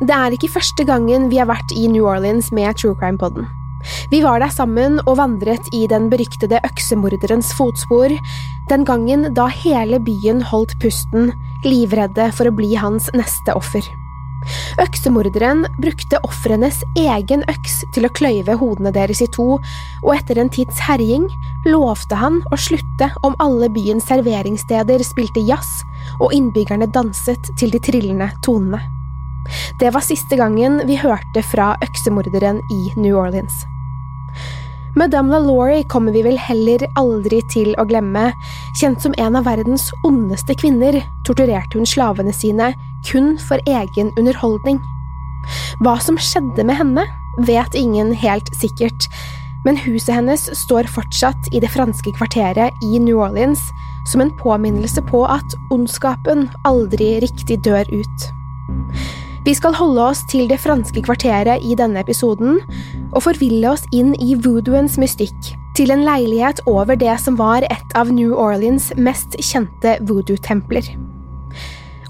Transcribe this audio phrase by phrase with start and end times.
[0.00, 3.44] Det er ikke første gangen vi har vært i New Orleans med True Crime Podden.
[4.10, 8.14] Vi var der sammen og vandret i den beryktede øksemorderens fotspor,
[8.70, 11.32] den gangen da hele byen holdt pusten,
[11.66, 13.84] livredde for å bli hans neste offer.
[14.82, 19.58] Øksemorderen brukte ofrenes egen øks til å kløyve hodene deres i to,
[20.02, 21.28] og etter en tids herjing
[21.68, 25.84] lovte han å slutte om alle byens serveringssteder spilte jazz
[26.18, 28.82] og innbyggerne danset til de trillende tonene.
[29.80, 33.64] Det var siste gangen vi hørte fra øksemorderen i New Orleans.
[34.94, 38.28] Madame LaLaurie kommer vi vel heller aldri til å glemme.
[38.80, 42.74] Kjent som en av verdens ondeste kvinner, torturerte hun slavene sine
[43.08, 44.82] kun for egen underholdning.
[45.82, 47.06] Hva som skjedde med henne,
[47.48, 49.08] vet ingen helt sikkert,
[49.64, 53.64] men huset hennes står fortsatt i det franske kvarteret i New Orleans
[54.10, 58.30] som en påminnelse på at ondskapen aldri riktig dør ut.
[59.42, 62.60] Vi skal holde oss til det franske kvarteret i denne episoden,
[63.10, 67.96] og forville oss inn i voodooens mystikk, til en leilighet over det som var et
[67.98, 70.92] av New Orleans mest kjente voodoo-templer.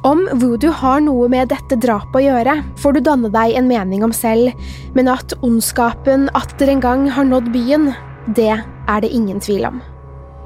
[0.05, 4.05] Om voodoo har noe med dette drapet å gjøre, får du danne deg en mening
[4.05, 4.53] om selv,
[4.93, 7.95] men at ondskapen atter en gang har nådd byen,
[8.37, 9.81] det er det ingen tvil om.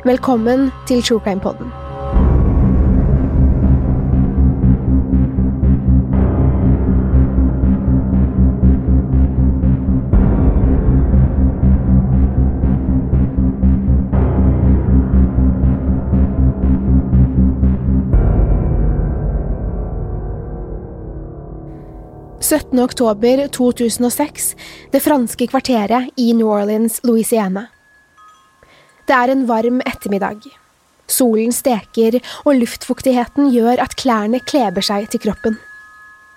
[0.06, 1.74] Velkommen til True Crime Podden.
[22.46, 22.78] 17.
[22.78, 24.52] oktober 2006,
[24.92, 27.64] det franske kvarteret i New Orleans, Louisiana.
[29.06, 30.44] Det er en varm ettermiddag.
[31.10, 35.56] Solen steker, og luftfuktigheten gjør at klærne kleber seg til kroppen.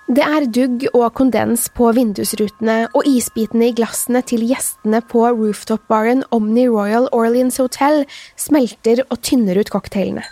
[0.09, 6.25] Det er dugg og kondens på vindusrutene, og isbitene i glassene til gjestene på rooftop-baren
[6.33, 8.01] Omni Royal Orleans Hotel
[8.33, 10.25] smelter og tynner ut cocktailene.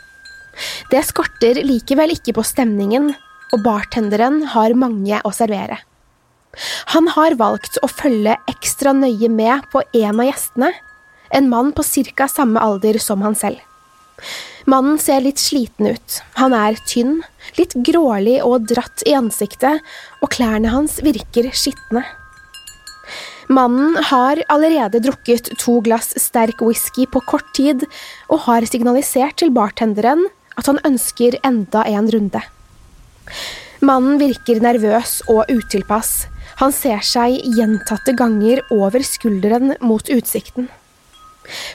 [0.89, 3.11] Det skorter likevel ikke på stemningen,
[3.53, 5.79] og bartenderen har mange å servere.
[6.93, 10.71] Han har valgt å følge ekstra nøye med på en av gjestene,
[11.29, 11.83] en mann på
[12.15, 12.27] ca.
[12.27, 13.59] samme alder som han selv.
[14.67, 17.21] Mannen ser litt sliten ut, han er tynn,
[17.55, 19.83] litt grålig og dratt i ansiktet,
[20.21, 22.03] og klærne hans virker skitne.
[23.47, 27.85] Mannen har allerede drukket to glass sterk whisky på kort tid,
[28.27, 30.25] og har signalisert til bartenderen
[30.57, 32.43] at han ønsker enda en runde.
[33.85, 36.25] Mannen virker nervøs og utilpass.
[36.57, 40.71] Han ser seg gjentatte ganger over skulderen mot utsikten.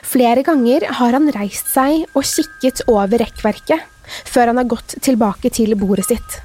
[0.03, 3.79] Flere ganger har han reist seg og kikket over rekkverket,
[4.27, 6.39] før han har gått tilbake til bordet sitt.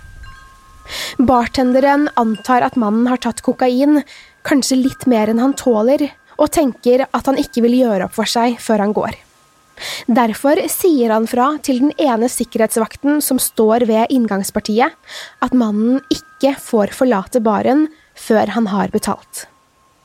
[1.19, 4.03] Bartenderen antar at mannen har tatt kokain,
[4.47, 6.07] kanskje litt mer enn han tåler,
[6.39, 9.19] og tenker at han ikke vil gjøre opp for seg før han går.
[10.07, 14.97] Derfor sier han fra til den ene sikkerhetsvakten som står ved inngangspartiet,
[15.45, 17.87] at mannen ikke får forlate baren
[18.19, 19.47] før han har betalt.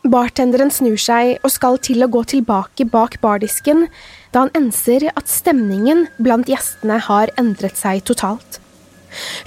[0.03, 3.85] Bartenderen snur seg og skal til å gå tilbake bak bardisken
[4.33, 8.59] da han enser at stemningen blant gjestene har endret seg totalt.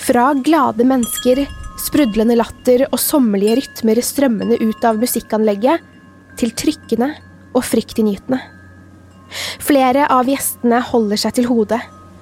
[0.00, 1.44] Fra glade mennesker
[1.82, 5.92] sprudlende latter og sommerlige rytmer strømmende ut av musikkanlegget,
[6.36, 7.14] til trykkende
[7.56, 8.55] og fryktinngytende.
[9.62, 11.80] Flere av gjestene holder seg til hodet,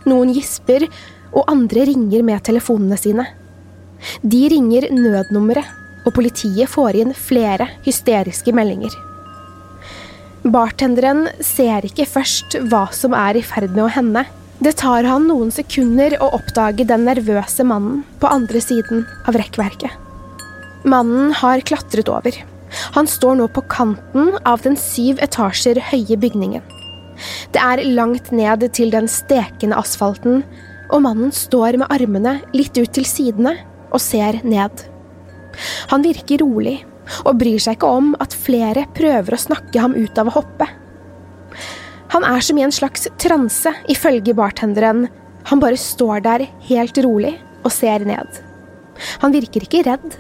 [0.09, 0.87] noen gisper,
[1.35, 3.27] og andre ringer med telefonene sine.
[4.23, 5.67] De ringer nødnummeret,
[6.05, 8.93] og politiet får inn flere hysteriske meldinger.
[10.45, 14.27] Bartenderen ser ikke først hva som er i ferd med å hende.
[14.61, 19.89] Det tar han noen sekunder å oppdage den nervøse mannen på andre siden av rekkverket.
[20.85, 22.37] Mannen har klatret over.
[22.93, 26.65] Han står nå på kanten av den syv etasjer høye bygningen.
[27.55, 30.43] Det er langt ned til den stekende asfalten,
[30.93, 33.57] og mannen står med armene litt ut til sidene
[33.95, 34.85] og ser ned.
[35.93, 36.81] Han virker rolig
[37.25, 40.69] og bryr seg ikke om at flere prøver å snakke ham ut av å hoppe.
[42.15, 45.09] Han er som i en slags transe, ifølge bartenderen.
[45.51, 47.35] Han bare står der helt rolig
[47.65, 48.41] og ser ned.
[49.25, 50.15] Han virker ikke redd.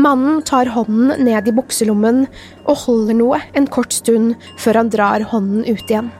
[0.00, 2.24] Mannen tar hånden ned i bukselommen
[2.64, 6.10] og holder noe en kort stund før han drar hånden ut igjen.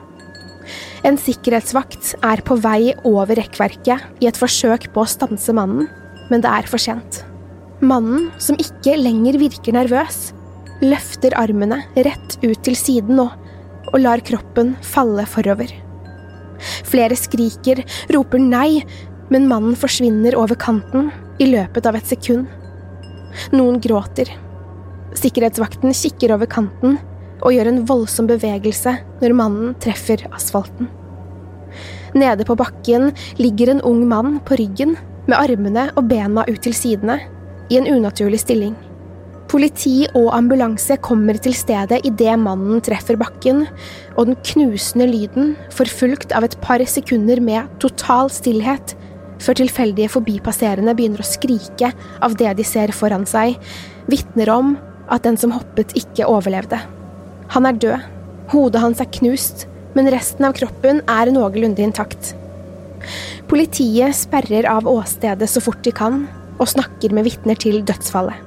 [1.07, 5.87] En sikkerhetsvakt er på vei over rekkverket i et forsøk på å stanse mannen,
[6.29, 7.23] men det er for sent.
[7.79, 10.33] Mannen, som ikke lenger virker nervøs,
[10.83, 13.29] løfter armene rett ut til siden nå
[13.89, 15.71] og lar kroppen falle forover.
[16.87, 17.81] Flere skriker,
[18.13, 18.83] roper nei,
[19.31, 21.09] men mannen forsvinner over kanten
[21.39, 22.49] i løpet av et sekund.
[23.55, 24.31] Noen gråter.
[25.17, 26.99] Sikkerhetsvakten kikker over kanten
[27.39, 30.89] og gjør en voldsom bevegelse når mannen treffer asfalten.
[32.17, 34.95] Nede på bakken ligger en ung mann på ryggen
[35.29, 37.19] med armene og bena ut til sidene
[37.69, 38.75] i en unaturlig stilling.
[39.49, 43.63] Politi og ambulanse kommer til stedet idet mannen treffer bakken,
[44.13, 48.93] og den knusende lyden, forfulgt av et par sekunder med total stillhet,
[49.39, 51.91] før tilfeldige forbipasserende begynner å skrike
[52.23, 53.57] av det de ser foran seg,
[54.11, 54.75] vitner om
[55.09, 56.79] at den som hoppet, ikke overlevde.
[57.55, 58.09] Han er død,
[58.51, 59.65] hodet hans er knust,
[59.95, 62.33] men resten av kroppen er noenlunde intakt.
[63.49, 66.27] Politiet sperrer av åstedet så fort de kan,
[66.59, 68.45] og snakker med vitner til dødsfallet.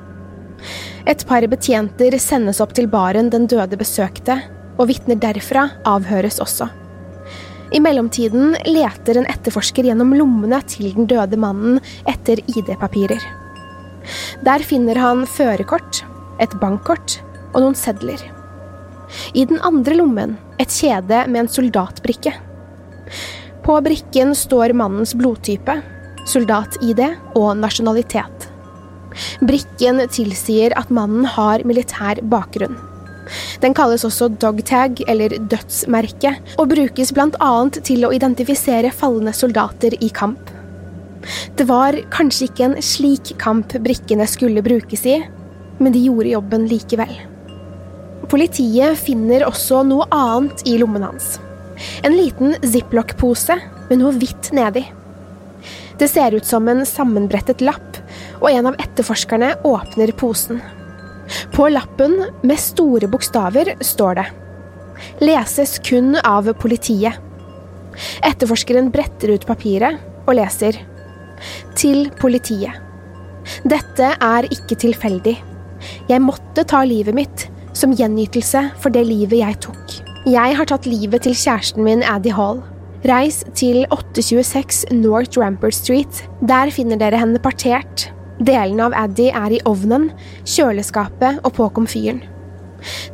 [1.09, 4.39] Et par betjenter sendes opp til baren den døde besøkte,
[4.79, 6.69] og vitner derfra avhøres også.
[7.73, 11.79] I mellomtiden leter en etterforsker gjennom lommene til den døde mannen
[12.11, 13.23] etter ID-papirer.
[14.45, 16.03] Der finner han førerkort,
[16.43, 17.21] et bankkort
[17.53, 18.21] og noen sedler.
[19.33, 22.35] I den andre lommen et kjede med en soldatbrikke.
[23.65, 25.79] På brikken står mannens blodtype,
[26.29, 27.05] soldat-ID
[27.39, 28.49] og nasjonalitet.
[29.45, 32.77] Brikken tilsier at mannen har militær bakgrunn.
[33.63, 37.53] Den kalles også dogtag, eller dødsmerke, og brukes bl.a.
[37.79, 40.51] til å identifisere falne soldater i kamp.
[41.57, 45.21] Det var kanskje ikke en slik kamp brikkene skulle brukes i,
[45.79, 47.13] men de gjorde jobben likevel.
[48.31, 51.37] Politiet finner også noe annet i lommen hans.
[52.03, 53.59] En liten ziplock-pose
[53.89, 54.85] med noe hvitt nedi.
[55.99, 57.99] Det ser ut som en sammenbrettet lapp,
[58.41, 60.63] og en av etterforskerne åpner posen.
[61.53, 64.29] På lappen, med store bokstaver, står det
[65.25, 67.19] Leses kun av politiet.
[68.25, 70.79] Etterforskeren bretter ut papiret og leser
[71.79, 72.79] Til politiet.
[73.67, 75.35] Dette er ikke tilfeldig.
[76.09, 79.97] Jeg måtte ta livet mitt som gjenytelse for det livet jeg tok.
[80.29, 82.63] Jeg har tatt livet til kjæresten min Addy Hall.
[83.09, 86.23] Reis til 826 North Rampart Street.
[86.47, 88.13] Der finner dere henne partert.
[88.41, 90.11] Delene av Addy er i ovnen,
[90.49, 92.23] kjøleskapet og på komfyren.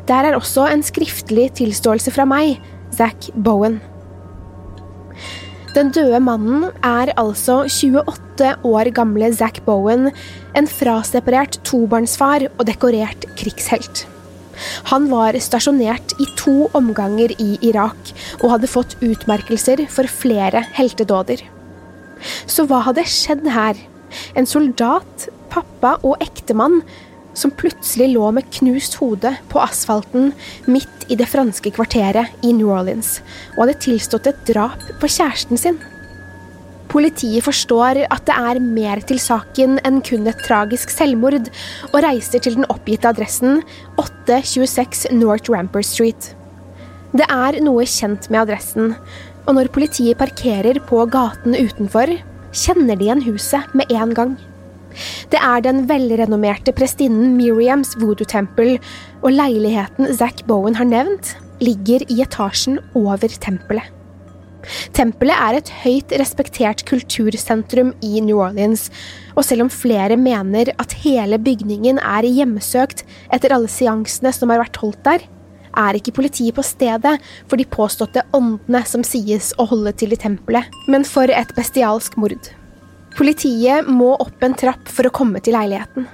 [0.08, 2.58] Der er også en skriftlig tilståelse fra meg,
[2.94, 3.80] Zack Bowen.
[5.74, 10.08] Den døde mannen er altså 28 år gamle Zack Bowen,
[10.56, 14.06] en fraseparert tobarnsfar og dekorert krigshelt.
[14.90, 18.10] Han var stasjonert i to omganger i Irak
[18.40, 21.44] og hadde fått utmerkelser for flere heltedåder.
[22.50, 23.78] Så hva hadde skjedd her?
[24.38, 26.80] En soldat, pappa og ektemann
[27.38, 30.32] som plutselig lå med knust hode på asfalten
[30.66, 33.18] midt i det franske kvarteret i New Orleans
[33.54, 35.78] og hadde tilstått et drap på kjæresten sin.
[36.88, 41.50] Politiet forstår at det er mer til saken enn kun et tragisk selvmord,
[41.92, 43.60] og reiser til den oppgitte adressen
[44.00, 46.32] 826 North Ramper Street.
[47.12, 48.94] Det er noe kjent med adressen,
[49.44, 52.14] og når politiet parkerer på gaten utenfor,
[52.58, 54.38] kjenner de igjen huset med en gang.
[55.30, 58.78] Det er den velrenommerte prestinnen Miriams voodoo-tempel,
[59.22, 63.94] og leiligheten Zack Bowen har nevnt, ligger i etasjen over tempelet.
[64.92, 68.88] Tempelet er et høyt respektert kultursentrum i New Orleans,
[69.36, 74.64] og selv om flere mener at hele bygningen er hjemsøkt etter alle seansene som har
[74.64, 75.24] vært holdt der,
[75.78, 77.16] er ikke politiet på stedet
[77.48, 82.18] for de påståtte åndene som sies å holde til i tempelet, men for et bestialsk
[82.20, 82.50] mord.
[83.18, 86.06] Politiet må opp en trapp for å komme til leiligheten.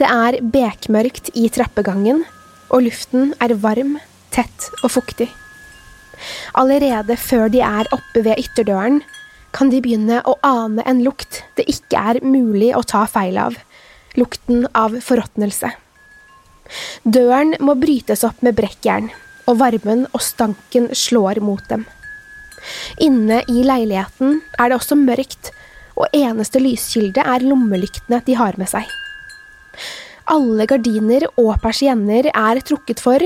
[0.00, 2.24] Det er bekmørkt i trappegangen,
[2.70, 3.96] og luften er varm,
[4.34, 5.30] tett og fuktig.
[6.58, 9.00] Allerede før de er oppe ved ytterdøren,
[9.56, 13.58] kan de begynne å ane en lukt det ikke er mulig å ta feil av–
[14.20, 15.70] lukten av forråtnelse.
[17.04, 19.10] Døren må brytes opp med brekkjern,
[19.48, 21.86] og varmen og stanken slår mot dem.
[23.00, 25.52] Inne i leiligheten er det også mørkt,
[25.96, 28.86] og eneste lyskilde er lommelyktene de har med seg.
[30.30, 33.24] Alle gardiner og persienner er trukket for,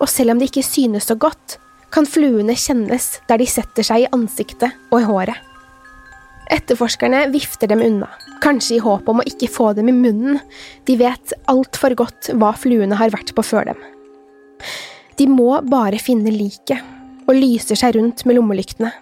[0.00, 1.58] og selv om det ikke synes så godt,
[1.92, 5.45] kan fluene kjennes der de setter seg i ansiktet og i håret.
[6.52, 8.08] Etterforskerne vifter dem unna,
[8.42, 10.38] kanskje i håp om å ikke få dem i munnen,
[10.86, 13.80] de vet altfor godt hva fluene har vært på før dem.
[15.18, 16.82] De må bare finne liket,
[17.26, 18.92] og lyser seg rundt med lommelyktene.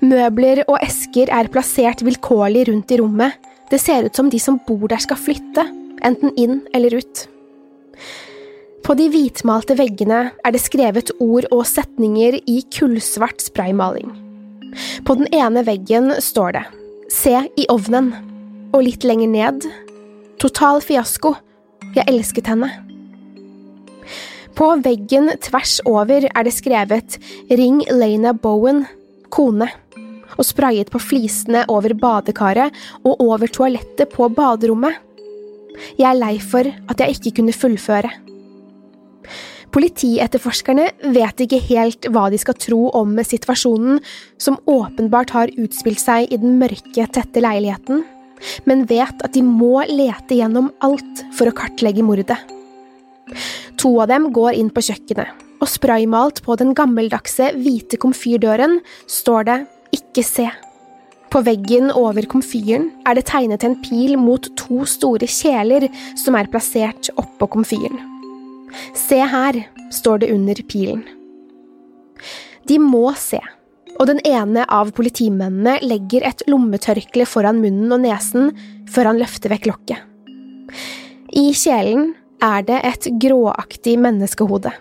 [0.00, 3.36] Møbler og esker er plassert vilkårlig rundt i rommet,
[3.68, 5.66] det ser ut som de som bor der skal flytte,
[6.00, 7.26] enten inn eller ut.
[8.86, 14.27] På de hvitmalte veggene er det skrevet ord og setninger i kullsvart spraymaling.
[15.04, 16.64] På den ene veggen står det
[17.12, 18.12] Se i ovnen,
[18.74, 19.68] og litt lenger ned
[20.38, 21.32] Total fiasko,
[21.96, 22.68] jeg elsket henne.
[24.58, 27.16] På veggen tvers over er det skrevet
[27.50, 28.84] Ring Lena Bowen,
[29.34, 29.68] kone,
[30.36, 34.94] og sprayet på flisene over badekaret og over toalettet på baderommet.
[35.98, 38.10] Jeg er lei for at jeg ikke kunne fullføre.
[39.74, 43.98] Politietterforskerne vet ikke helt hva de skal tro om situasjonen,
[44.40, 48.04] som åpenbart har utspilt seg i den mørke, tette leiligheten,
[48.64, 52.38] men vet at de må lete gjennom alt for å kartlegge mordet.
[53.78, 58.78] To av dem går inn på kjøkkenet, og spraymalt på den gammeldagse, hvite komfyrdøren
[59.10, 59.58] står det
[59.98, 60.48] Ikke se.
[61.28, 66.48] På veggen over komfyren er det tegnet en pil mot to store kjeler som er
[66.48, 68.17] plassert oppå komfyren.
[68.96, 69.62] Se her,
[69.94, 71.04] står det under pilen.
[72.68, 73.40] De må se,
[73.98, 78.52] og den ene av politimennene legger et lommetørkle foran munnen og nesen
[78.92, 80.04] før han løfter vekk lokket.
[81.38, 82.12] I kjelen
[82.44, 84.72] er det et gråaktig menneskehode.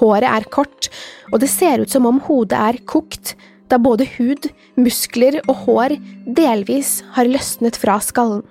[0.00, 0.88] Håret er kort,
[1.32, 3.34] og det ser ut som om hodet er kokt,
[3.70, 8.44] da både hud, muskler og hår delvis har løsnet fra skallen.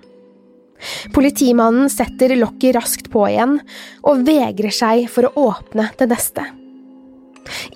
[1.16, 3.60] Politimannen setter lokket raskt på igjen,
[4.08, 6.46] og vegrer seg for å åpne det neste.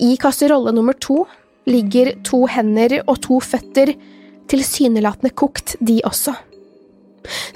[0.04, 1.24] I kasserolle nummer to
[1.70, 3.94] ligger to hender og to føtter,
[4.52, 6.36] tilsynelatende kokt, de også.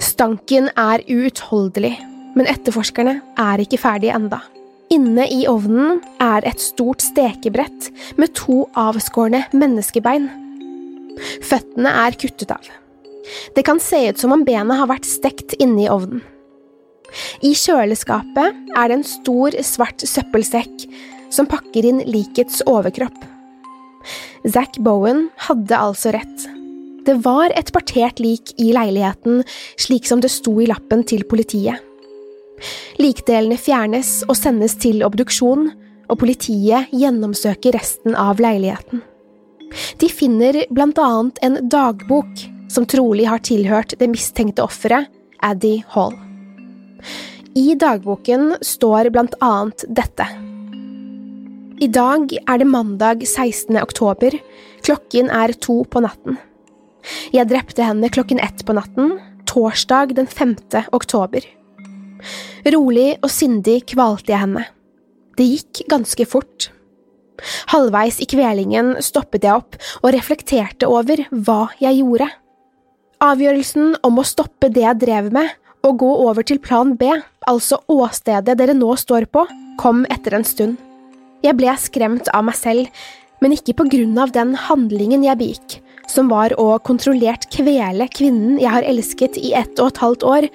[0.00, 1.94] Stanken er uutholdelig,
[2.36, 4.40] men etterforskerne er ikke ferdige enda.
[4.92, 10.30] Inne i ovnen er et stort stekebrett med to avskårne menneskebein.
[11.44, 12.70] Føttene er kuttet av.
[13.54, 16.22] Det kan se ut som om benet har vært stekt inne i ovnen.
[17.42, 20.84] I kjøleskapet er det en stor, svart søppelsekk
[21.32, 23.16] som pakker inn likets overkropp.
[24.48, 26.46] Zack Bowen hadde altså rett.
[27.08, 29.42] Det var et partert lik i leiligheten,
[29.80, 31.80] slik som det sto i lappen til politiet.
[32.98, 35.70] Likdelene fjernes og sendes til obduksjon,
[36.08, 39.02] og politiet gjennomsøker resten av leiligheten.
[40.00, 45.08] De finner blant annet en dagbok som trolig har tilhørt det mistenkte offeret,
[45.44, 46.14] Addy Hall.
[47.58, 50.26] I dagboken står blant annet dette.
[51.78, 53.76] I dag er det mandag 16.
[53.78, 54.34] oktober,
[54.86, 56.38] klokken er to på natten.
[57.32, 59.16] Jeg drepte henne klokken ett på natten,
[59.48, 60.56] torsdag den 5.
[60.92, 61.46] oktober.
[62.74, 64.64] Rolig og sindig kvalte jeg henne.
[65.38, 66.68] Det gikk ganske fort.
[67.70, 72.26] Halvveis i kvelingen stoppet jeg opp og reflekterte over hva jeg gjorde.
[73.18, 75.50] Avgjørelsen om å stoppe det jeg drev med,
[75.82, 77.08] og gå over til plan B,
[77.50, 79.42] altså åstedet dere nå står på,
[79.80, 80.76] kom etter en stund.
[81.42, 82.86] Jeg ble skremt av meg selv,
[83.42, 85.78] men ikke på grunn av den handlingen jeg begikk,
[86.10, 90.48] som var å kontrollert kvele kvinnen jeg har elsket i ett og et halvt år,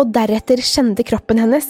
[0.00, 1.68] og deretter kjende kroppen hennes.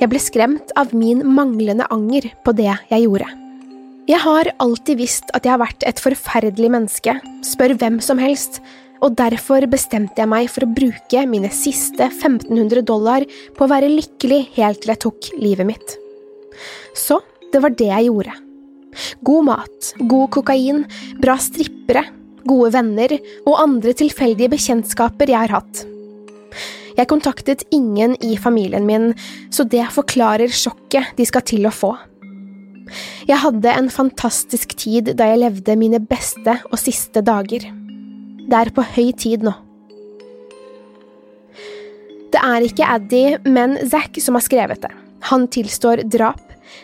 [0.00, 3.28] Jeg ble skremt av min manglende anger på det jeg gjorde.
[4.08, 8.62] Jeg har alltid visst at jeg har vært et forferdelig menneske, spør hvem som helst,
[9.04, 13.26] og derfor bestemte jeg meg for å bruke mine siste 1500 dollar
[13.56, 15.96] på å være lykkelig helt til jeg tok livet mitt.
[16.96, 17.20] Så
[17.52, 18.34] det var det jeg gjorde.
[19.22, 20.82] God mat, god kokain,
[21.22, 22.06] bra strippere,
[22.48, 23.14] gode venner
[23.44, 25.84] og andre tilfeldige bekjentskaper jeg har hatt.
[26.98, 29.12] Jeg kontaktet ingen i familien min,
[29.54, 31.92] så det forklarer sjokket de skal til å få.
[33.28, 37.68] Jeg hadde en fantastisk tid da jeg levde mine beste og siste dager.
[38.48, 39.52] Det er på høy tid nå.
[42.28, 44.92] Det er ikke Addy, men Zack som har skrevet det.
[45.28, 46.40] Han tilstår drap,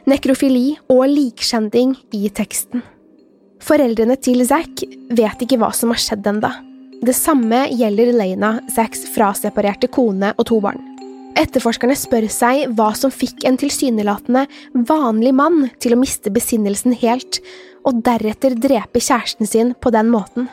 [0.09, 2.83] nekrofili og likskjending i teksten.
[3.65, 4.83] Foreldrene til Zack
[5.17, 6.51] vet ikke hva som har skjedd enda.
[7.05, 10.81] Det samme gjelder Lena, Zacks fraseparerte kone og to barn.
[11.41, 14.45] Etterforskerne spør seg hva som fikk en tilsynelatende
[14.89, 17.41] vanlig mann til å miste besinnelsen helt,
[17.85, 20.49] og deretter drepe kjæresten sin på den måten.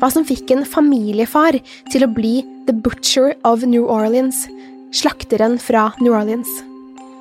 [0.00, 1.58] Hva som fikk en familiefar
[1.92, 4.46] til å bli The Butcher of New Orleans,
[4.92, 6.50] slakteren fra New Orleans.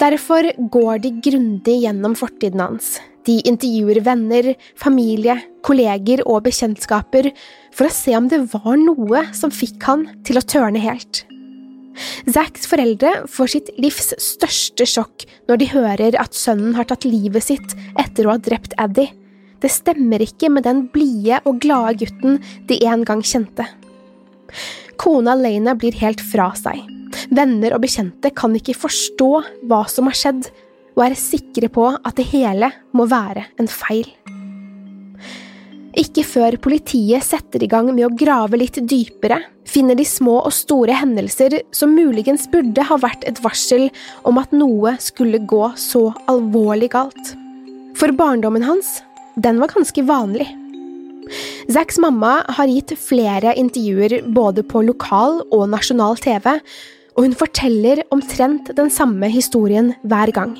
[0.01, 2.95] Derfor går de grundig gjennom fortiden hans.
[3.27, 7.29] De intervjuer venner, familie, kolleger og bekjentskaper
[7.75, 11.23] for å se om det var noe som fikk han til å tørne helt.
[12.31, 17.45] Zacks foreldre får sitt livs største sjokk når de hører at sønnen har tatt livet
[17.45, 19.09] sitt etter å ha drept Addy.
[19.61, 22.39] Det stemmer ikke med den blide og glade gutten
[22.69, 23.67] de en gang kjente.
[25.01, 26.81] Kona Lena blir helt fra seg.
[27.31, 29.31] Venner og bekjente kan ikke forstå
[29.69, 30.49] hva som har skjedd,
[30.97, 34.09] og er sikre på at det hele må være en feil.
[35.97, 40.53] Ikke før politiet setter i gang med å grave litt dypere, finner de små og
[40.55, 43.89] store hendelser som muligens burde ha vært et varsel
[44.27, 47.33] om at noe skulle gå så alvorlig galt.
[47.99, 49.01] For barndommen hans
[49.35, 50.47] den var ganske vanlig.
[51.71, 56.57] Zacks mamma har gitt flere intervjuer både på lokal og nasjonal TV,
[57.15, 60.55] og hun forteller omtrent den samme historien hver gang.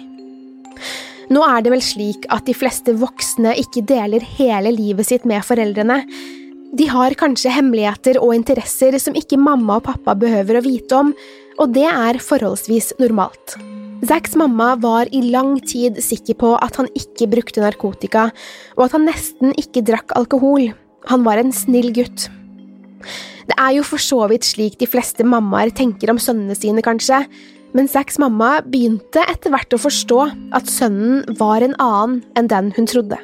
[1.32, 5.44] Nå er det vel slik at de fleste voksne ikke deler hele livet sitt med
[5.48, 6.02] foreldrene.
[6.76, 11.14] De har kanskje hemmeligheter og interesser som ikke mamma og pappa behøver å vite om,
[11.60, 13.56] og det er forholdsvis normalt.
[14.02, 18.30] Zacks mamma var i lang tid sikker på at han ikke brukte narkotika,
[18.78, 20.72] og at han nesten ikke drakk alkohol.
[21.12, 22.26] Han var en snill gutt.
[23.46, 27.24] Det er jo for så vidt slik de fleste mammaer tenker om sønnene sine, kanskje,
[27.78, 30.22] men Zacks mamma begynte etter hvert å forstå
[30.58, 33.20] at sønnen var en annen enn den hun trodde.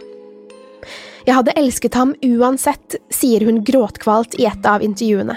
[1.27, 5.35] Jeg hadde elsket ham uansett, sier hun gråtkvalt i et av intervjuene.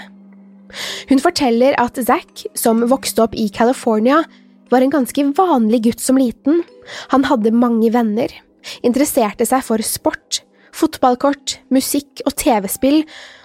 [1.09, 4.21] Hun forteller at Zack, som vokste opp i California,
[4.71, 6.63] var en ganske vanlig gutt som liten.
[7.11, 8.31] Han hadde mange venner,
[8.85, 10.41] interesserte seg for sport,
[10.75, 13.01] fotballkort, musikk og TV-spill,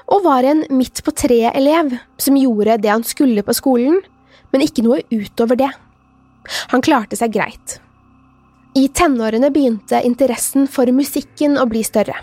[0.07, 3.99] og var en midt på treet-elev som gjorde det han skulle på skolen,
[4.53, 5.73] men ikke noe utover det.
[6.71, 7.81] Han klarte seg greit.
[8.77, 12.19] I tenårene begynte interessen for musikken å bli større.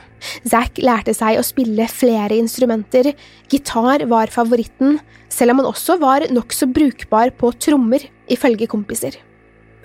[0.46, 3.10] Zack lærte seg å spille flere instrumenter,
[3.50, 5.00] gitar var favoritten,
[5.34, 9.16] selv om han også var nokså brukbar på trommer ifølge kompiser.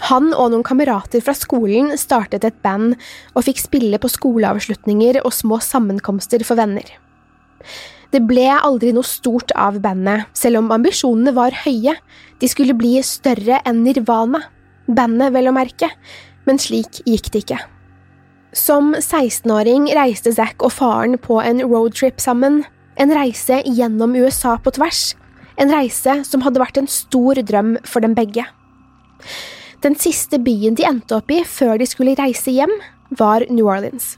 [0.09, 2.95] Han og noen kamerater fra skolen startet et band
[3.35, 6.87] og fikk spille på skoleavslutninger og små sammenkomster for venner.
[8.15, 11.97] Det ble aldri noe stort av bandet, selv om ambisjonene var høye,
[12.41, 14.47] de skulle bli større enn Nirvana,
[14.89, 15.91] bandet vel å merke,
[16.49, 17.59] men slik gikk det ikke.
[18.57, 22.63] Som 16-åring reiste Zack og faren på en roadtrip sammen,
[22.97, 25.11] en reise gjennom USA på tvers,
[25.59, 28.47] en reise som hadde vært en stor drøm for dem begge.
[29.85, 32.73] Den siste byen de endte opp i før de skulle reise hjem,
[33.19, 34.17] var New Orleans.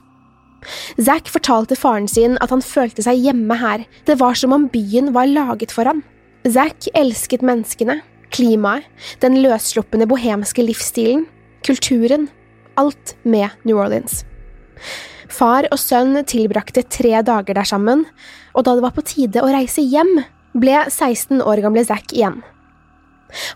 [1.01, 5.13] Zack fortalte faren sin at han følte seg hjemme her, det var som om byen
[5.17, 6.03] var laget for ham.
[6.49, 8.01] Zack elsket menneskene,
[8.33, 8.89] klimaet,
[9.21, 11.27] den løssluppende bohemske livsstilen,
[11.67, 12.29] kulturen,
[12.81, 14.23] alt med New Orleans.
[15.31, 18.07] Far og sønn tilbrakte tre dager der sammen,
[18.57, 20.23] og da det var på tide å reise hjem,
[20.57, 22.41] ble 16 år gamle Zack igjen.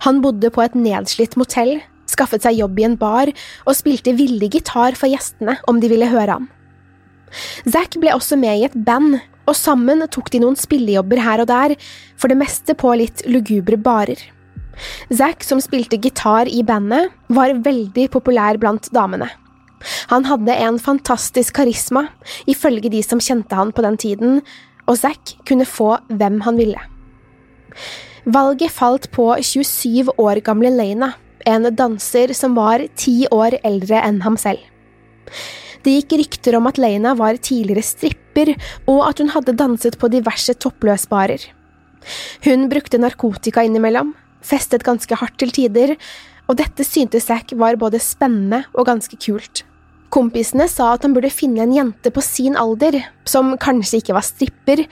[0.06, 1.80] Han bodde på et nedslitt motell,
[2.10, 3.32] skaffet seg jobb i en bar
[3.64, 6.50] og spilte villig gitar for gjestene om de ville høre han.
[7.66, 11.50] Zack ble også med i et band, og sammen tok de noen spillejobber her og
[11.50, 11.74] der,
[12.16, 14.20] for det meste på litt lugubre barer.
[15.14, 19.28] Zack, som spilte gitar i bandet, var veldig populær blant damene.
[20.10, 22.06] Han hadde en fantastisk karisma,
[22.50, 24.40] ifølge de som kjente han på den tiden,
[24.86, 26.80] og Zack kunne få hvem han ville.
[28.24, 31.12] Valget falt på 27 år gamle Lena,
[31.44, 34.62] en danser som var ti år eldre enn ham selv.
[35.84, 38.54] Det gikk rykter om at Lena var tidligere stripper,
[38.88, 41.44] og at hun hadde danset på diverse toppløsbarer.
[42.46, 45.94] Hun brukte narkotika innimellom, festet ganske hardt til tider,
[46.48, 49.64] og dette syntes Zack var både spennende og ganske kult.
[50.14, 54.22] Kompisene sa at han burde finne en jente på sin alder, som kanskje ikke var
[54.22, 54.84] stripper,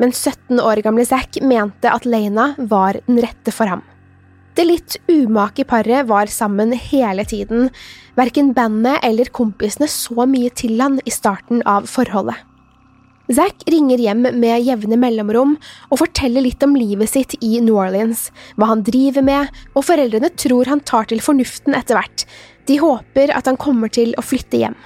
[0.00, 3.82] men 17 år gamle Zack mente at Lena var den rette for ham.
[4.56, 7.68] Det litt umake paret var sammen hele tiden,
[8.16, 12.40] verken bandet eller kompisene så mye til han i starten av forholdet.
[13.30, 15.52] Zack ringer hjem med jevne mellomrom
[15.92, 20.32] og forteller litt om livet sitt i New Orleans, hva han driver med, og foreldrene
[20.34, 22.24] tror han tar til fornuften etter hvert,
[22.70, 24.78] de håper at han kommer til å flytte hjem.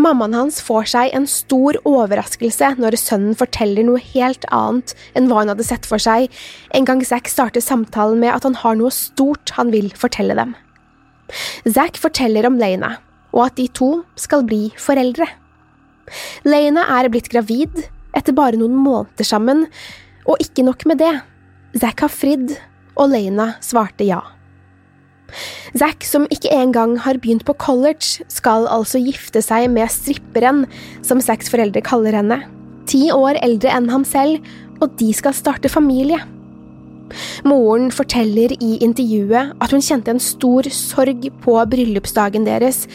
[0.00, 5.42] Mammaen hans får seg en stor overraskelse når sønnen forteller noe helt annet enn hva
[5.42, 6.32] han hadde sett for seg,
[6.72, 10.56] en gang Zack starter samtalen med at han har noe stort han vil fortelle dem.
[11.68, 12.96] Zack forteller om Lena,
[13.36, 15.28] og at de to skal bli foreldre.
[16.48, 17.84] Lena er blitt gravid
[18.16, 19.66] etter bare noen måneder sammen,
[20.24, 21.14] og ikke nok med det,
[21.76, 22.56] Zack har fridd,
[22.96, 24.20] og Lena svarte ja.
[25.78, 30.66] Zack, som ikke engang har begynt på college, skal altså gifte seg med stripperen,
[31.06, 32.42] som Zacks foreldre kaller henne.
[32.90, 34.42] Ti år eldre enn ham selv,
[34.82, 36.18] og de skal starte familie.
[37.44, 42.86] Moren forteller i intervjuet at hun kjente en stor sorg på bryllupsdagen deres,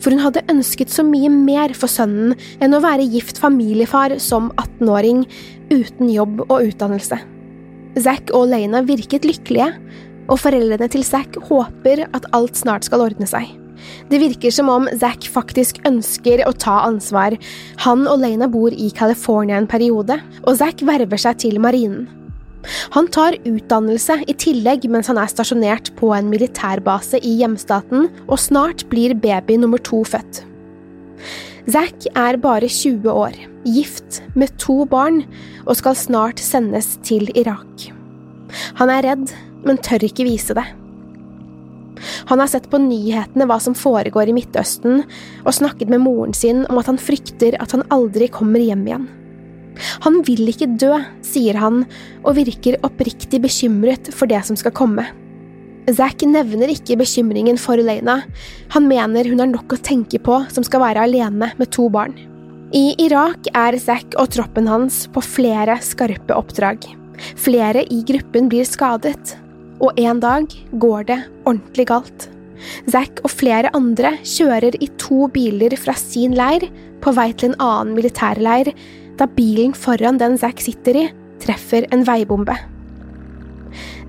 [0.00, 4.50] for hun hadde ønsket så mye mer for sønnen enn å være gift familiefar som
[4.60, 5.24] 18-åring
[5.72, 7.18] uten jobb og utdannelse.
[7.96, 9.70] Zack og Lena virket lykkelige,
[10.26, 13.52] og foreldrene til Zack håper at alt snart skal ordne seg.
[14.10, 17.36] Det virker som om Zack faktisk ønsker å ta ansvar.
[17.84, 22.06] Han og Lena bor i California en periode, og Zack verver seg til marinen.
[22.96, 28.40] Han tar utdannelse i tillegg mens han er stasjonert på en militærbase i hjemstaten, og
[28.42, 30.42] snart blir baby nummer to født.
[31.70, 35.24] Zack er bare 20 år, gift med to barn,
[35.66, 37.88] og skal snart sendes til Irak.
[38.78, 39.32] Han er redd
[39.64, 40.66] men tør ikke vise det.
[42.28, 45.04] Han har sett på nyhetene hva som foregår i Midtøsten,
[45.44, 49.06] og snakket med moren sin om at han frykter at han aldri kommer hjem igjen.
[50.06, 51.84] Han vil ikke dø, sier han,
[52.24, 55.04] og virker oppriktig bekymret for det som skal komme.
[55.86, 58.22] Zack nevner ikke bekymringen for Lena,
[58.74, 62.16] han mener hun har nok å tenke på som skal være alene med to barn.
[62.74, 66.88] I Irak er Zack og troppen hans på flere skarpe oppdrag.
[67.38, 69.36] Flere i gruppen blir skadet,
[69.80, 70.46] og en dag
[70.80, 72.28] går det ordentlig galt.
[72.88, 76.68] Zack og flere andre kjører i to biler fra sin leir
[77.04, 78.72] på vei til en annen militærleir,
[79.16, 81.04] da bilen foran den Zack sitter i,
[81.42, 82.56] treffer en veibombe.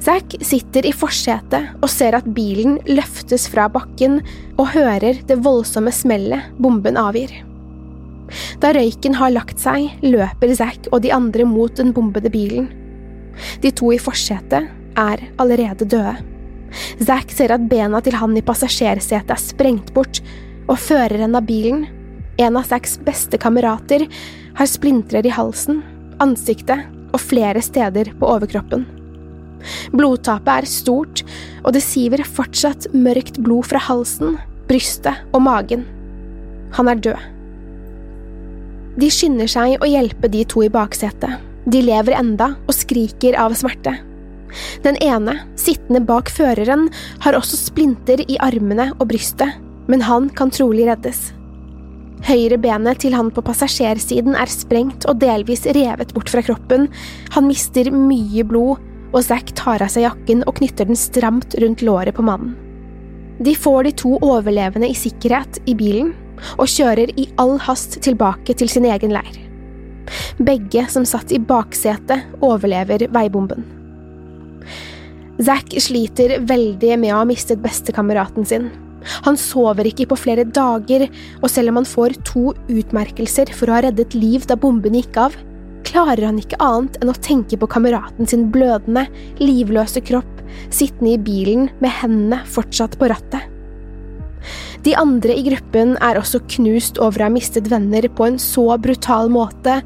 [0.04, 4.22] Zack sitter i forsetet og ser at bilen løftes fra bakken
[4.56, 7.34] og hører det voldsomme smellet bomben avgir.
[8.62, 12.70] Da røyken har lagt seg, løper Zack og de andre mot den bombede bilen.
[13.64, 16.16] De to i forsetet er allerede døde.
[17.00, 20.22] Zack ser at bena til han i passasjersetet er sprengt bort,
[20.68, 21.86] og føreren av bilen,
[22.38, 24.06] en av Zacks beste kamerater,
[24.58, 25.82] har splintrer i halsen,
[26.24, 28.86] ansiktet og flere steder på overkroppen.
[29.96, 31.24] Blodtapet er stort,
[31.64, 34.38] og det siver fortsatt mørkt blod fra halsen,
[34.70, 35.86] brystet og magen.
[36.78, 37.26] Han er død.
[38.98, 41.38] De skynder seg å hjelpe de to i baksetet.
[41.68, 43.94] De lever enda og skriker av smerte.
[44.86, 46.88] Den ene, sittende bak føreren,
[47.24, 49.58] har også splinter i armene og brystet,
[49.88, 51.32] men han kan trolig reddes.
[52.28, 56.88] Høyre benet til han på passasjersiden er sprengt og delvis revet bort fra kroppen,
[57.36, 58.82] han mister mye blod,
[59.14, 62.56] og Zack tar av seg jakken og knytter den stramt rundt låret på mannen.
[63.40, 66.16] De får de to overlevende i sikkerhet i bilen,
[66.58, 69.38] og kjører i all hast tilbake til sin egen leir.
[70.42, 73.77] Begge som satt i baksetet, overlever veibomben.
[75.38, 78.72] Zack sliter veldig med å ha mistet bestekameraten sin.
[79.28, 81.06] Han sover ikke på flere dager,
[81.42, 85.20] og selv om han får to utmerkelser for å ha reddet liv da bomben gikk
[85.28, 85.38] av,
[85.88, 89.06] klarer han ikke annet enn å tenke på kameraten sin blødende,
[89.40, 90.34] livløse kropp
[90.74, 93.46] sittende i bilen med hendene fortsatt på rattet.
[94.86, 98.70] De andre i gruppen er også knust over å ha mistet venner på en så
[98.80, 99.82] brutal måte,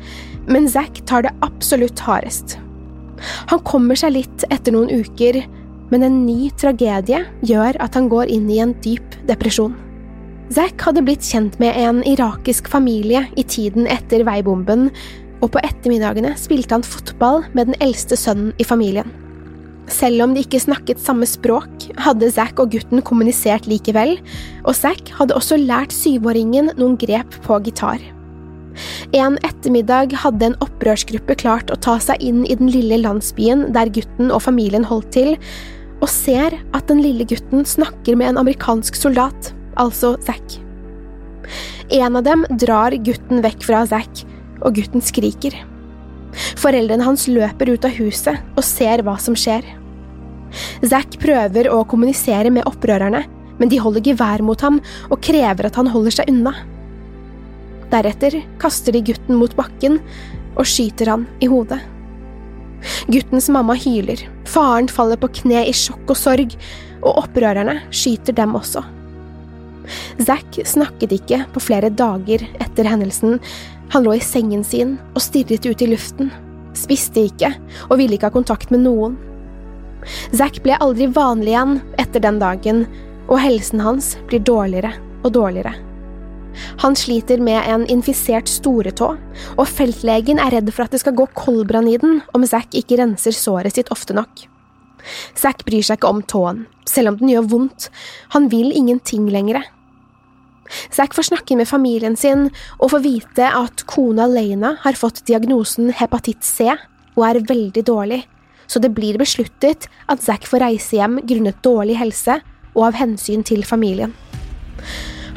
[0.51, 2.59] men Zack tar det absolutt hardest.
[3.51, 5.41] Han kommer seg litt etter noen uker,
[5.91, 9.75] men en ny tragedie gjør at han går inn i en dyp depresjon.
[10.51, 14.89] Zack hadde blitt kjent med en irakisk familie i tiden etter veibomben,
[15.41, 19.07] og på ettermiddagene spilte han fotball med den eldste sønnen i familien.
[19.91, 24.17] Selv om de ikke snakket samme språk, hadde Zack og gutten kommunisert likevel,
[24.63, 28.03] og Zack hadde også lært syvåringen noen grep på gitar.
[29.17, 33.91] En ettermiddag hadde en opprørsgruppe klart å ta seg inn i den lille landsbyen der
[33.93, 35.35] gutten og familien holdt til,
[36.01, 40.57] og ser at den lille gutten snakker med en amerikansk soldat, altså Zack.
[41.91, 44.23] En av dem drar gutten vekk fra Zack,
[44.61, 45.55] og gutten skriker.
[46.61, 49.65] Foreldrene hans løper ut av huset og ser hva som skjer.
[50.83, 53.23] Zack prøver å kommunisere med opprørerne,
[53.59, 54.79] men de holder gevær mot ham
[55.09, 56.55] og krever at han holder seg unna.
[57.91, 59.99] Deretter kaster de gutten mot bakken
[60.55, 61.79] og skyter han i hodet.
[63.11, 66.55] Guttens mamma hyler, faren faller på kne i sjokk og sorg,
[67.01, 68.83] og opprørerne skyter dem også.
[70.21, 73.39] Zack snakket ikke på flere dager etter hendelsen,
[73.91, 76.31] han lå i sengen sin og stirret ut i luften,
[76.77, 77.51] spiste ikke
[77.89, 79.17] og ville ikke ha kontakt med noen.
[80.33, 82.85] Zack ble aldri vanlig igjen etter den dagen,
[83.27, 85.90] og helsen hans blir dårligere og dårligere.
[86.83, 89.13] Han sliter med en infisert storetå,
[89.57, 92.99] og feltlegen er redd for at det skal gå koldbrann i den om Zack ikke
[93.01, 94.47] renser såret sitt ofte nok.
[95.37, 97.89] Zack bryr seg ikke om tåen, selv om den gjør vondt,
[98.35, 99.63] han vil ingenting lenger.
[100.93, 102.47] Zack får snakke med familien sin
[102.79, 106.69] og får vite at kona Lena har fått diagnosen hepatitt C
[107.17, 108.21] og er veldig dårlig,
[108.71, 112.39] så det blir besluttet at Zack får reise hjem grunnet dårlig helse
[112.71, 114.13] og av hensyn til familien.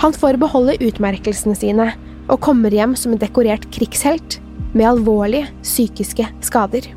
[0.03, 1.91] Han får beholde utmerkelsene sine
[2.29, 4.39] og kommer hjem som en dekorert krigshelt
[4.75, 6.89] med alvorlige psykiske skader.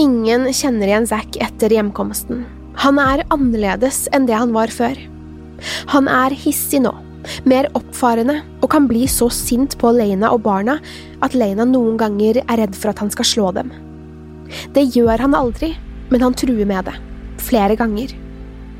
[0.00, 2.44] Ingen kjenner igjen Zack etter hjemkomsten.
[2.80, 4.96] Han er annerledes enn det han var før.
[5.92, 6.94] Han er hissig nå,
[7.44, 10.78] mer oppfarende og kan bli så sint på Lena og barna
[11.20, 13.74] at Lena noen ganger er redd for at han skal slå dem.
[14.74, 15.74] Det gjør han aldri,
[16.10, 16.96] men han truer med det.
[17.40, 18.14] Flere ganger.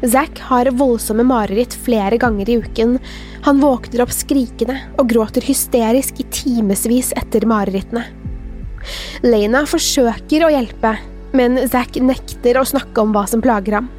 [0.00, 2.96] Zack har voldsomme mareritt flere ganger i uken.
[3.44, 8.06] Han våkner opp skrikende og gråter hysterisk i timevis etter marerittene.
[9.20, 10.94] Lena forsøker å hjelpe,
[11.36, 13.90] men Zack nekter å snakke om hva som plager ham.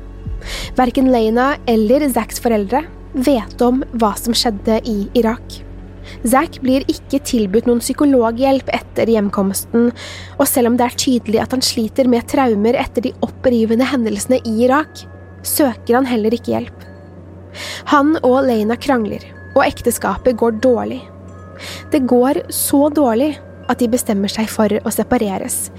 [0.78, 2.82] Verken Lena eller Zacks foreldre
[3.14, 5.62] vet om hva som skjedde i Irak.
[6.26, 9.92] Zack blir ikke tilbudt noen psykologhjelp etter hjemkomsten,
[10.40, 14.42] og selv om det er tydelig at han sliter med traumer etter de opprivende hendelsene
[14.42, 15.06] i Irak,
[15.48, 16.88] søker han heller ikke hjelp.
[17.92, 19.24] Han og Lena krangler,
[19.56, 21.02] og ekteskapet går dårlig.
[21.92, 23.34] Det går så dårlig
[23.70, 25.70] at de bestemmer seg for å separeres.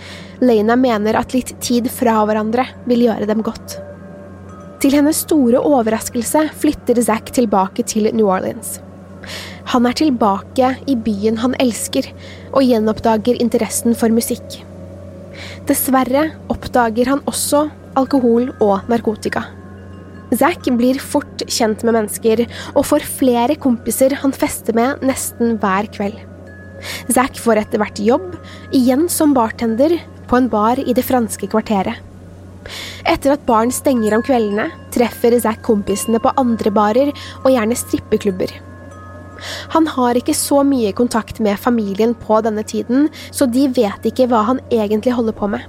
[0.42, 3.78] Lena mener at litt tid fra hverandre vil gjøre dem godt.
[4.82, 8.80] Til hennes store overraskelse flytter Zack tilbake til New Orleans.
[9.70, 12.08] Han er tilbake i byen han elsker,
[12.50, 14.58] og gjenoppdager interessen for musikk.
[15.68, 19.44] Dessverre oppdager han også alkohol og narkotika.
[20.32, 25.90] Zack blir fort kjent med mennesker og får flere kompiser han fester med nesten hver
[25.92, 26.16] kveld.
[27.12, 28.32] Zack får etter hvert jobb,
[28.74, 32.00] igjen som bartender, på en bar i det franske kvarteret.
[33.10, 38.54] Etter at baren stenger om kveldene, treffer Zack kompisene på andre barer og gjerne strippeklubber.
[39.74, 44.28] Han har ikke så mye kontakt med familien på denne tiden, så de vet ikke
[44.30, 45.66] hva han egentlig holder på med.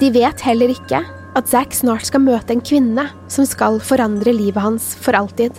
[0.00, 1.02] De vet heller ikke
[1.36, 5.52] at Zack snart skal møte en kvinne som skal forandre livet hans for alltid.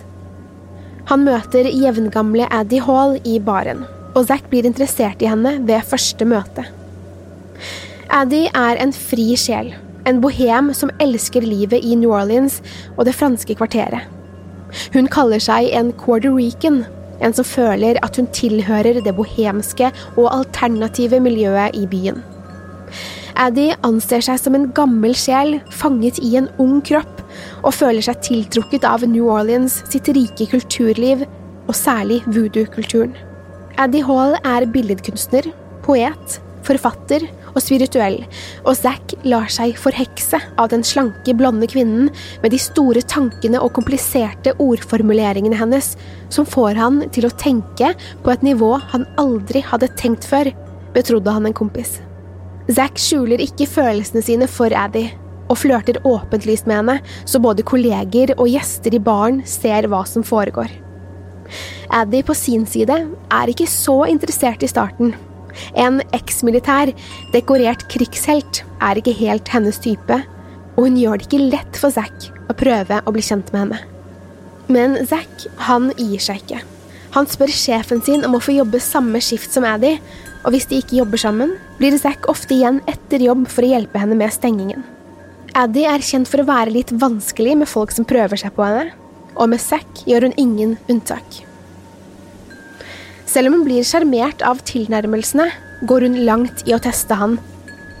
[1.10, 6.26] Han møter jevngamle Addie Hall i baren, og Zack blir interessert i henne ved første
[6.28, 6.66] møte.
[8.10, 9.72] Addie er en fri sjel,
[10.06, 12.58] en bohem som elsker livet i New Orleans
[12.96, 14.08] og det franske kvarteret.
[14.94, 16.84] Hun kaller seg en Quarter Rican,
[17.20, 22.22] en som føler at hun tilhører det bohemske og alternative miljøet i byen.
[23.40, 27.22] Addie anser seg som en gammel sjel fanget i en ung kropp,
[27.64, 31.24] og føler seg tiltrukket av New Orleans sitt rike kulturliv,
[31.64, 33.14] og særlig voodoo-kulturen.
[33.80, 35.48] Addy Hall er billedkunstner,
[35.86, 37.24] poet, forfatter
[37.54, 38.18] og spirituell,
[38.66, 42.10] og Zack lar seg forhekse av den slanke, blonde kvinnen
[42.42, 45.94] med de store tankene og kompliserte ordformuleringene hennes,
[46.28, 50.52] som får han til å tenke på et nivå han aldri hadde tenkt før,
[50.92, 52.02] betrodde han en kompis.
[52.70, 55.08] Zack skjuler ikke følelsene sine for Addy,
[55.50, 60.22] og flørter åpentlyst med henne, så både kolleger og gjester i baren ser hva som
[60.26, 60.70] foregår.
[61.90, 62.94] Addy på sin side
[63.34, 65.16] er ikke så interessert i starten.
[65.74, 66.92] En eksmilitær,
[67.34, 70.20] dekorert krigshelt er ikke helt hennes type,
[70.76, 73.80] og hun gjør det ikke lett for Zack å prøve å bli kjent med henne.
[74.70, 76.62] Men Zack, han gir seg ikke.
[77.16, 79.98] Han spør sjefen sin om å få jobbe samme skift som Addie,
[80.44, 84.00] og hvis de ikke jobber sammen, blir Zack ofte igjen etter jobb for å hjelpe
[84.00, 84.84] henne med stengingen.
[85.58, 88.92] Addy er kjent for å være litt vanskelig med folk som prøver seg på henne,
[89.36, 91.42] og med Zack gjør hun ingen unntak.
[93.30, 95.50] Selv om hun blir sjarmert av tilnærmelsene,
[95.86, 97.36] går hun langt i å teste han.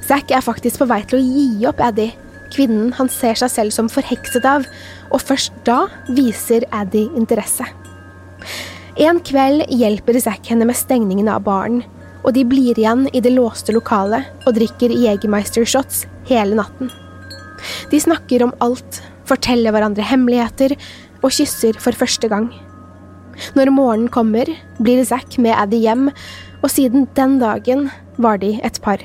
[0.06, 2.08] Zack er faktisk på vei til å gi opp Addy,
[2.50, 4.66] kvinnen han ser seg selv som forhekset av,
[5.10, 7.66] og først da viser Addy interesse.
[9.00, 11.84] En kveld hjelper Zack henne med stengningen av baren,
[12.24, 16.90] og de blir igjen i det låste lokalet og drikker Jegermeister-shots hele natten.
[17.92, 20.76] De snakker om alt, forteller hverandre hemmeligheter
[21.20, 22.50] og kysser for første gang.
[23.56, 24.48] Når morgenen kommer,
[24.80, 26.10] blir Zack med Addy hjem,
[26.60, 27.88] og siden den dagen
[28.20, 29.00] var de et par.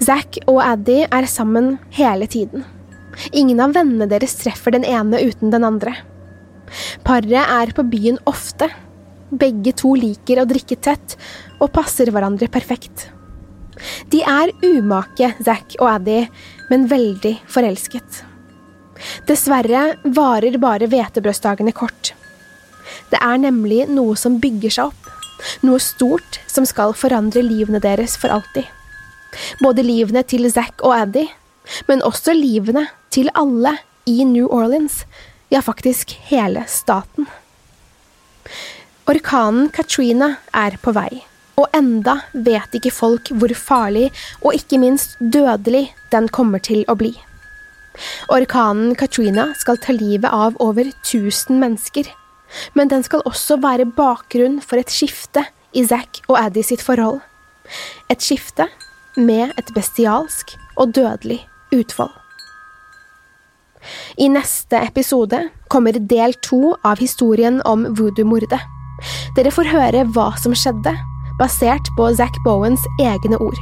[0.00, 2.64] Zack og Addy er sammen hele tiden.
[3.32, 5.94] Ingen av vennene deres treffer den ene uten den andre.
[7.04, 8.70] Paret er på byen ofte.
[9.30, 11.16] Begge to liker å drikke tett
[11.60, 13.08] og passer hverandre perfekt.
[14.12, 16.24] De er umake, Zack og Addy,
[16.70, 18.24] men veldig forelsket.
[19.28, 22.12] Dessverre varer bare hvetebrødsdagene kort.
[23.10, 25.08] Det er nemlig noe som bygger seg opp,
[25.64, 28.66] noe stort som skal forandre livene deres for alltid.
[29.62, 31.28] Både livene til Zack og Addy,
[31.88, 33.76] men også livene til alle
[34.10, 35.04] i New Orleans,
[35.50, 37.28] ja, faktisk hele staten.
[39.10, 41.24] Orkanen Katrina er på vei,
[41.58, 44.04] og enda vet ikke folk hvor farlig
[44.38, 47.10] og ikke minst dødelig den kommer til å bli.
[48.30, 52.06] Orkanen Katrina skal ta livet av over 1000 mennesker,
[52.78, 55.42] men den skal også være bakgrunn for et skifte
[55.74, 57.18] i Zack og Addy sitt forhold.
[58.14, 58.68] Et skifte
[59.18, 61.42] med et bestialsk og dødelig
[61.74, 62.14] utfall.
[64.22, 68.60] I neste episode kommer del to av historien om voodoo-mordet.
[69.36, 70.94] Dere får høre hva som skjedde,
[71.40, 73.58] basert på Zack Bowens egne ord.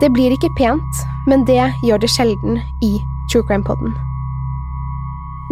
[0.00, 2.98] Det blir ikke pent, men det gjør det sjelden i
[3.32, 3.92] True Crime Podden.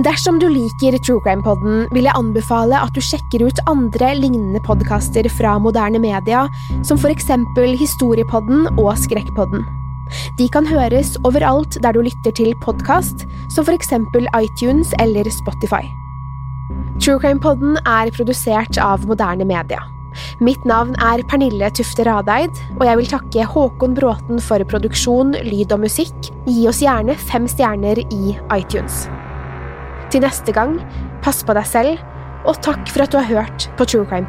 [0.06, 4.62] Dersom du liker True Crime Podden, vil jeg anbefale at du sjekker ut andre lignende
[4.62, 6.44] podkaster fra moderne media,
[6.86, 9.66] som for eksempel Historiepodden og Skrekkpodden.
[10.38, 15.82] De kan høres overalt der du lytter til podkast, som for eksempel iTunes eller Spotify.
[17.00, 19.80] True Crime Podden er produsert av moderne media.
[20.44, 25.72] Mitt navn er Pernille Tufte Radeid, og jeg vil takke Håkon Bråten for produksjon, lyd
[25.72, 26.30] og musikk.
[26.48, 29.06] Gi oss gjerne fem stjerner i iTunes.
[30.12, 30.76] Til neste gang,
[31.24, 32.04] pass på deg selv,
[32.44, 34.28] og takk for at du har hørt på True Crime